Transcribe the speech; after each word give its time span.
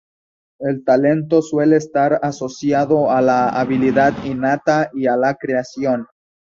El 0.57 0.83
talento 0.83 1.43
suele 1.43 1.75
estar 1.75 2.19
asociado 2.23 3.11
a 3.11 3.21
la 3.21 3.49
habilidad 3.49 4.13
innata 4.23 4.89
y 4.95 5.05
a 5.05 5.15
la 5.15 5.35
creación. 5.35 6.07